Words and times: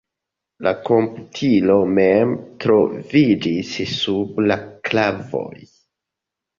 La 0.67 0.71
komputilo 0.87 1.75
mem 1.99 2.33
troviĝis 2.67 3.77
sub 4.01 4.45
la 4.51 4.61
klavoj. 4.93 5.57